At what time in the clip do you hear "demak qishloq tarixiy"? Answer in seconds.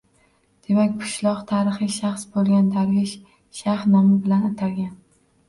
0.69-1.91